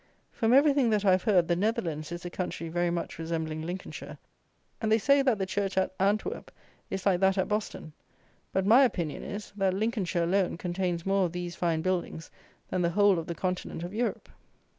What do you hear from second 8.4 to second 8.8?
but